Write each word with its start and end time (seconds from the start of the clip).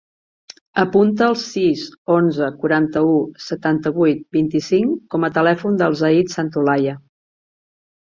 Apunta 0.83 1.25
el 1.31 1.35
sis, 1.41 1.81
onze, 2.15 2.47
quaranta-u, 2.63 3.11
setanta-vuit, 3.47 4.23
vint-i-cinc 4.39 5.05
com 5.15 5.29
a 5.29 5.31
telèfon 5.37 5.77
del 5.83 5.99
Zayd 6.01 6.33
Santolaya. 6.37 6.97